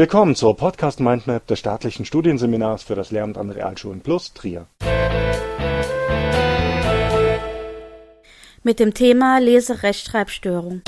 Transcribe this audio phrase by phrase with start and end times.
[0.00, 4.68] Willkommen zur Podcast Mindmap des staatlichen Studienseminars für das Lehramt an Realschulen Plus Trier.
[8.62, 10.82] Mit dem Thema Leserechtschreibstörung.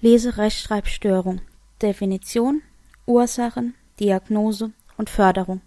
[0.00, 1.42] Leserechtschreibstörung.
[1.80, 2.62] Definition,
[3.06, 5.60] Ursachen, Diagnose und Förderung.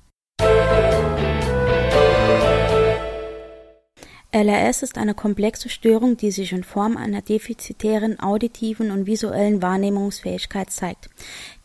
[4.36, 10.72] LRS ist eine komplexe Störung, die sich in Form einer defizitären auditiven und visuellen Wahrnehmungsfähigkeit
[10.72, 11.10] zeigt.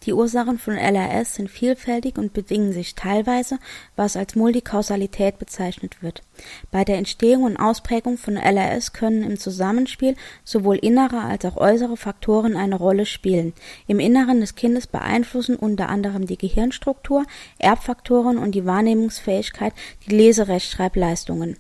[0.05, 3.59] Die Ursachen von LRS sind vielfältig und bedingen sich teilweise,
[3.97, 6.23] was als Multikausalität bezeichnet wird.
[6.71, 11.97] Bei der Entstehung und Ausprägung von LRS können im Zusammenspiel sowohl innere als auch äußere
[11.97, 13.53] Faktoren eine Rolle spielen.
[13.89, 17.25] Im Inneren des Kindes beeinflussen unter anderem die Gehirnstruktur,
[17.59, 19.73] Erbfaktoren und die Wahrnehmungsfähigkeit
[20.07, 21.57] die Leserechtschreibleistungen.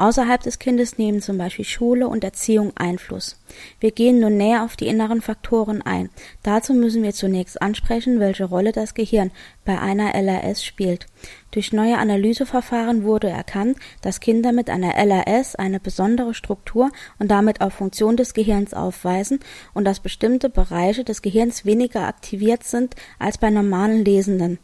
[0.00, 3.38] Außerhalb des Kindes nehmen zum Beispiel Schule und Erziehung Einfluss.
[3.80, 6.08] Wir gehen nun näher auf die inneren Faktoren ein.
[6.42, 9.30] Dazu müssen wir zunächst ansprechen, welche Rolle das Gehirn
[9.66, 11.04] bei einer LRS spielt.
[11.50, 17.60] Durch neue Analyseverfahren wurde erkannt, dass Kinder mit einer LRS eine besondere Struktur und damit
[17.60, 19.40] auch Funktion des Gehirns aufweisen
[19.74, 24.60] und dass bestimmte Bereiche des Gehirns weniger aktiviert sind als bei normalen Lesenden.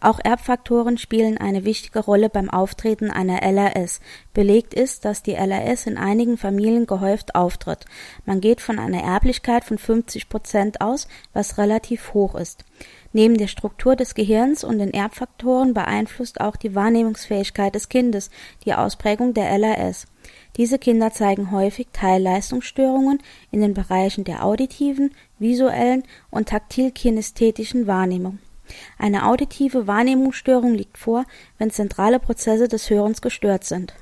[0.00, 4.00] Auch Erbfaktoren spielen eine wichtige Rolle beim Auftreten einer LRS.
[4.34, 7.86] Belegt ist, dass die LRS in einigen Familien gehäuft auftritt.
[8.24, 12.64] Man geht von einer Erblichkeit von 50 Prozent aus, was relativ hoch ist.
[13.12, 18.30] Neben der Struktur des Gehirns und den Erbfaktoren beeinflusst auch die Wahrnehmungsfähigkeit des Kindes
[18.66, 20.06] die Ausprägung der LRS.
[20.56, 28.38] Diese Kinder zeigen häufig Teilleistungsstörungen in den Bereichen der auditiven, visuellen und taktil-kinästhetischen Wahrnehmung.
[28.98, 31.24] Eine auditive Wahrnehmungsstörung liegt vor,
[31.58, 33.94] wenn zentrale Prozesse des Hörens gestört sind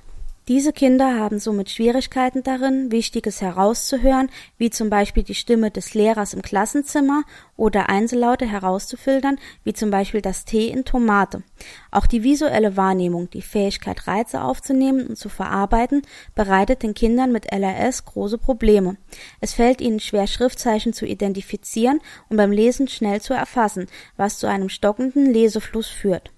[0.46, 4.28] diese Kinder haben somit Schwierigkeiten darin, Wichtiges herauszuhören,
[4.58, 7.22] wie zum Beispiel die Stimme des Lehrers im Klassenzimmer
[7.56, 11.42] oder Einzellaute herauszufiltern, wie zum Beispiel das T in Tomate.
[11.90, 16.02] Auch die visuelle Wahrnehmung, die Fähigkeit Reize aufzunehmen und zu verarbeiten,
[16.34, 18.98] bereitet den Kindern mit LRS große Probleme.
[19.40, 23.86] Es fällt ihnen schwer, Schriftzeichen zu identifizieren und beim Lesen schnell zu erfassen,
[24.18, 26.33] was zu einem stockenden Lesefluss führt.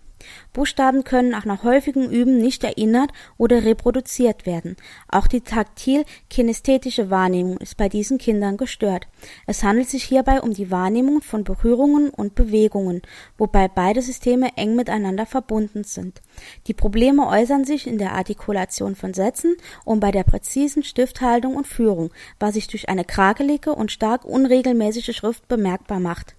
[0.53, 4.77] Buchstaben können auch nach häufigem Üben nicht erinnert oder reproduziert werden.
[5.09, 9.07] Auch die taktil-kinästhetische Wahrnehmung ist bei diesen Kindern gestört.
[9.47, 13.03] Es handelt sich hierbei um die Wahrnehmung von Berührungen und Bewegungen,
[13.39, 16.23] wobei beide Systeme eng miteinander verbunden sind.
[16.67, 21.67] Die Probleme äußern sich in der Artikulation von Sätzen und bei der präzisen Stifthaltung und
[21.67, 26.35] Führung, was sich durch eine krakelige und stark unregelmäßige Schrift bemerkbar macht.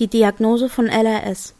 [0.00, 1.54] Die Diagnose von LRS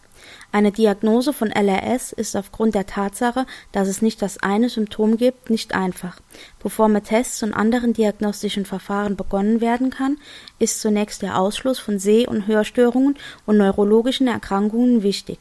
[0.51, 5.51] Eine Diagnose von LRS ist aufgrund der Tatsache, dass es nicht das eine Symptom gibt,
[5.51, 6.19] nicht einfach.
[6.63, 10.17] Bevor mit Tests und anderen diagnostischen Verfahren begonnen werden kann,
[10.59, 15.39] ist zunächst der Ausschluss von Seh- und Hörstörungen und neurologischen Erkrankungen wichtig.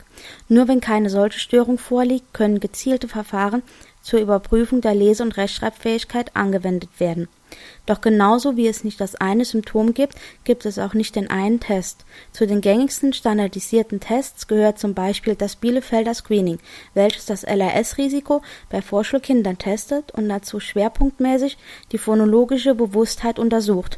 [0.49, 3.63] Nur wenn keine solche Störung vorliegt, können gezielte Verfahren
[4.01, 7.27] zur Überprüfung der Lese- und Rechtschreibfähigkeit angewendet werden
[7.85, 11.59] doch genauso wie es nicht das eine Symptom gibt, gibt es auch nicht den einen
[11.59, 12.05] Test.
[12.31, 16.59] Zu den gängigsten standardisierten Tests gehört zum Beispiel das Bielefelder Screening,
[16.93, 21.57] welches das LRS-Risiko bei Vorschulkindern testet und dazu schwerpunktmäßig
[21.91, 23.97] die phonologische Bewusstheit untersucht.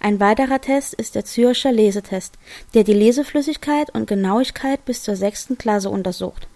[0.00, 2.38] Ein weiterer Test ist der Zürcher Lesetest,
[2.74, 6.47] der die Leseflüssigkeit und Genauigkeit bis zur sechsten Klasse untersucht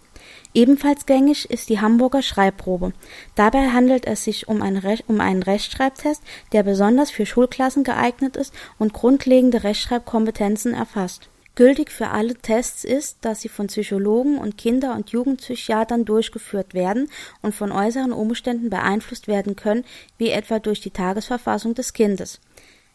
[0.54, 2.92] Ebenfalls gängig ist die Hamburger Schreibprobe.
[3.34, 8.52] Dabei handelt es sich um einen, um einen Rechtschreibtest, der besonders für Schulklassen geeignet ist
[8.78, 11.28] und grundlegende Rechtschreibkompetenzen erfasst.
[11.54, 17.10] Gültig für alle Tests ist, dass sie von Psychologen und Kinder- und Jugendpsychiatern durchgeführt werden
[17.42, 19.84] und von äußeren Umständen beeinflusst werden können,
[20.16, 22.40] wie etwa durch die Tagesverfassung des Kindes.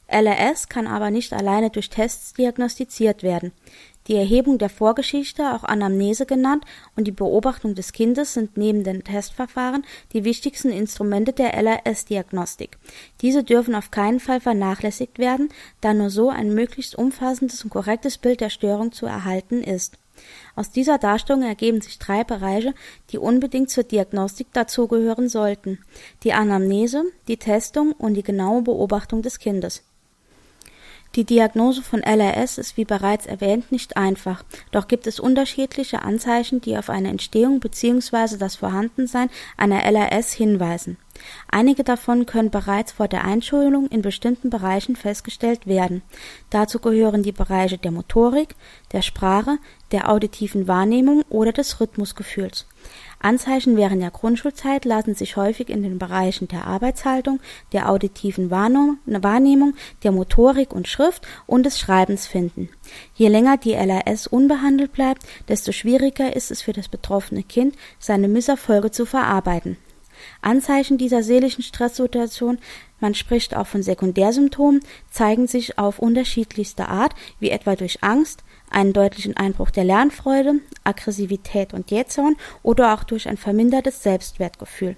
[0.10, 3.52] LRS kann aber nicht alleine durch Tests diagnostiziert werden.
[4.08, 6.64] Die Erhebung der Vorgeschichte, auch Anamnese genannt,
[6.96, 9.84] und die Beobachtung des Kindes sind neben den Testverfahren
[10.14, 12.78] die wichtigsten Instrumente der LRS-Diagnostik.
[13.22, 15.50] Diese dürfen auf keinen Fall vernachlässigt werden,
[15.82, 19.98] da nur so ein möglichst umfassendes und korrektes Bild der Störung zu erhalten ist.
[20.56, 22.74] Aus dieser Darstellung ergeben sich drei Bereiche,
[23.12, 25.80] die unbedingt zur Diagnostik dazugehören sollten
[26.24, 29.84] die Anamnese, die Testung und die genaue Beobachtung des Kindes
[31.18, 36.62] die Diagnose von LRS ist wie bereits erwähnt nicht einfach, doch gibt es unterschiedliche Anzeichen,
[36.62, 38.38] die auf eine Entstehung bzw.
[38.38, 40.98] das Vorhandensein einer LRS hinweisen.
[41.50, 46.04] Einige davon können bereits vor der Einschulung in bestimmten Bereichen festgestellt werden.
[46.52, 48.54] Dazu gehören die Bereiche der Motorik,
[48.92, 49.58] der Sprache,
[49.92, 52.68] der auditiven Wahrnehmung oder des Rhythmusgefühls.
[53.20, 57.40] Anzeichen während der Grundschulzeit lassen sich häufig in den Bereichen der Arbeitshaltung,
[57.74, 62.70] der auditiven Wahrnehmung, der Motorik und Schrift und des Schreibens finden.
[63.16, 68.28] Je länger die LRS unbehandelt bleibt, desto schwieriger ist es für das betroffene Kind, seine
[68.28, 69.78] Misserfolge zu verarbeiten.
[70.42, 72.60] Anzeichen dieser seelischen Stresssituation,
[73.00, 74.82] man spricht auch von Sekundärsymptomen,
[75.12, 81.74] zeigen sich auf unterschiedlichste Art, wie etwa durch Angst, einen deutlichen Einbruch der Lernfreude, Aggressivität
[81.74, 84.96] und Jähzorn oder auch durch ein vermindertes Selbstwertgefühl.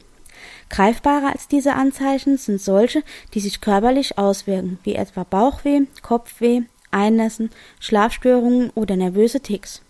[0.69, 6.61] Greifbarer als diese Anzeichen sind solche, die sich körperlich auswirken, wie etwa Bauchweh, Kopfweh,
[6.91, 7.49] Einnässen,
[7.79, 9.81] Schlafstörungen oder nervöse Ticks.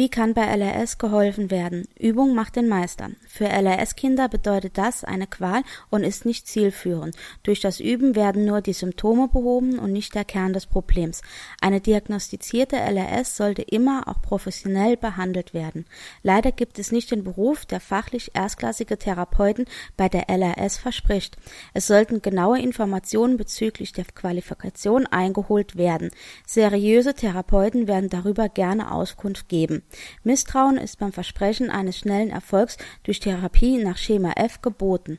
[0.00, 1.86] Wie kann bei LRS geholfen werden?
[1.98, 3.10] Übung macht den Meister.
[3.28, 5.60] Für LRS-Kinder bedeutet das eine Qual
[5.90, 7.14] und ist nicht zielführend.
[7.42, 11.20] Durch das Üben werden nur die Symptome behoben und nicht der Kern des Problems.
[11.60, 15.84] Eine diagnostizierte LRS sollte immer auch professionell behandelt werden.
[16.22, 19.66] Leider gibt es nicht den Beruf, der fachlich erstklassige Therapeuten
[19.98, 21.36] bei der LRS verspricht.
[21.74, 26.10] Es sollten genaue Informationen bezüglich der Qualifikation eingeholt werden.
[26.46, 29.82] Seriöse Therapeuten werden darüber gerne Auskunft geben.
[30.24, 35.18] Misstrauen ist beim Versprechen eines schnellen Erfolgs durch Therapie nach Schema F geboten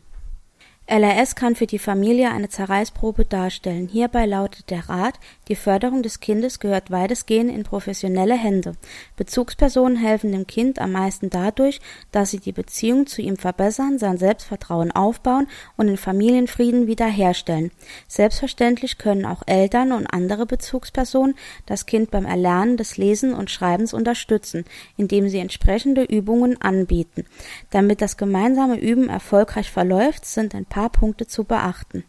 [0.88, 3.88] LRS kann für die Familie eine Zerreißprobe darstellen.
[3.88, 8.74] Hierbei lautet der Rat, die Förderung des Kindes gehört weitestgehend in professionelle Hände.
[9.16, 11.80] Bezugspersonen helfen dem Kind am meisten dadurch,
[12.12, 15.48] dass sie die Beziehung zu ihm verbessern, sein Selbstvertrauen aufbauen
[15.78, 17.72] und den Familienfrieden wiederherstellen.
[18.10, 21.36] Selbstverständlich können auch Eltern und andere Bezugspersonen
[21.68, 24.66] das Kind beim Erlernen des Lesen und Schreibens unterstützen,
[24.98, 27.26] indem sie entsprechende Übungen anbieten.
[27.70, 32.04] Damit das gemeinsame Üben erfolgreich verläuft, sind ein paar paar Punkte zu beachten.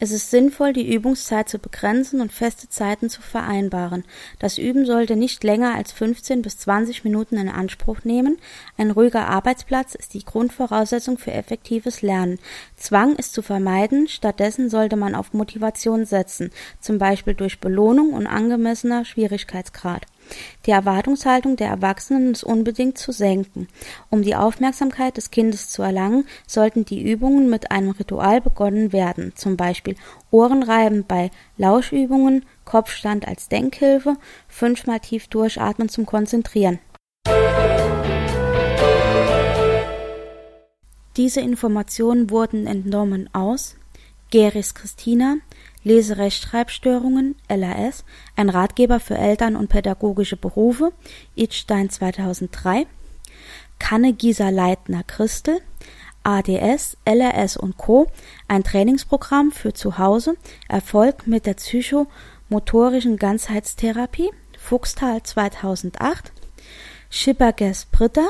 [0.00, 4.04] Es ist sinnvoll, die Übungszeit zu begrenzen und feste Zeiten zu vereinbaren.
[4.40, 8.38] Das Üben sollte nicht länger als 15 bis 20 Minuten in Anspruch nehmen.
[8.76, 12.40] Ein ruhiger Arbeitsplatz ist die Grundvoraussetzung für effektives Lernen.
[12.76, 16.50] Zwang ist zu vermeiden, stattdessen sollte man auf Motivation setzen,
[16.80, 20.06] zum Beispiel durch Belohnung und angemessener Schwierigkeitsgrad.
[20.66, 23.68] Die Erwartungshaltung der Erwachsenen ist unbedingt zu senken.
[24.10, 29.32] Um die Aufmerksamkeit des Kindes zu erlangen, sollten die Übungen mit einem Ritual begonnen werden,
[29.34, 29.96] zum Beispiel
[30.30, 34.16] Ohrenreiben bei Lauschübungen, Kopfstand als Denkhilfe,
[34.48, 36.78] fünfmal tief durchatmen zum Konzentrieren.
[41.16, 43.74] Diese Informationen wurden entnommen aus
[44.30, 45.38] Geris Christina,
[45.88, 48.04] Leserechtschreibstörungen (LAS),
[48.36, 50.92] ein Ratgeber für Eltern und pädagogische Berufe
[51.34, 52.86] (Idstein 2003)
[53.78, 55.62] Kanne-Gieser-Leitner-Christel
[56.24, 58.06] ADS, LRS und Co.
[58.48, 60.36] ein Trainingsprogramm für zu Hause
[60.68, 66.32] Erfolg mit der psychomotorischen Ganzheitstherapie Fuchstal 2008
[67.08, 68.28] Schipperges-Britta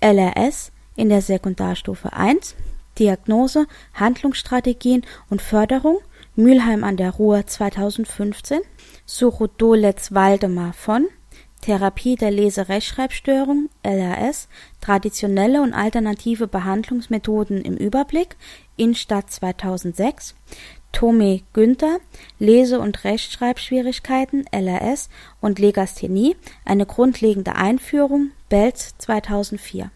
[0.00, 2.56] LRS in der Sekundarstufe 1
[2.98, 6.00] Diagnose, Handlungsstrategien und Förderung
[6.40, 8.60] Mülheim an der Ruhr 2015,
[9.04, 11.06] Suchodolets Waldemar von
[11.60, 14.48] Therapie der Lese-Rechtschreibstörung (LRS)
[14.80, 18.36] Traditionelle und alternative Behandlungsmethoden im Überblick
[18.76, 20.34] Instadt 2006
[20.92, 21.98] Tome Günther
[22.38, 25.10] Lese- und Rechtschreibschwierigkeiten (LRS)
[25.42, 29.90] und Legasthenie Eine grundlegende Einführung Belz 2004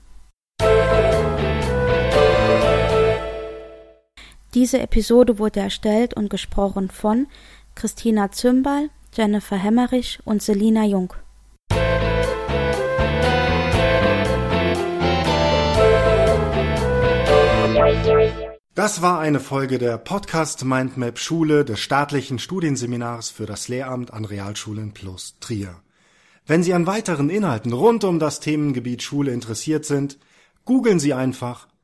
[4.55, 7.27] Diese Episode wurde erstellt und gesprochen von
[7.75, 11.13] Christina Zümbal, Jennifer Hemmerich und Selina Jung.
[18.77, 24.25] Das war eine Folge der Podcast Mindmap Schule des staatlichen Studienseminars für das Lehramt an
[24.25, 25.81] Realschulen Plus Trier.
[26.47, 30.19] Wenn Sie an weiteren Inhalten rund um das Themengebiet Schule interessiert sind,
[30.65, 31.67] googeln Sie einfach